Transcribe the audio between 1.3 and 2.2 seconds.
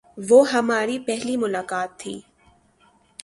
ملاقات تھی۔